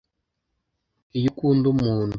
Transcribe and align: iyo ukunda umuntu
iyo 1.17 1.27
ukunda 1.31 1.65
umuntu 1.73 2.09